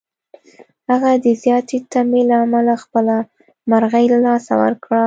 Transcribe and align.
هغه 0.89 1.11
د 1.23 1.27
زیاتې 1.43 1.77
تمې 1.91 2.21
له 2.29 2.35
امله 2.45 2.73
خپله 2.83 3.15
مرغۍ 3.71 4.05
له 4.13 4.19
لاسه 4.27 4.51
ورکړه. 4.63 4.99